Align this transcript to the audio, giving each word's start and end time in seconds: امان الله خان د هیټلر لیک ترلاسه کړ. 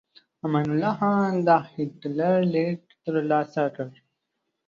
امان 0.45 0.67
الله 0.73 0.93
خان 0.99 1.33
د 1.47 1.49
هیټلر 1.73 2.35
لیک 2.53 2.81
ترلاسه 3.05 3.63
کړ. 3.75 3.87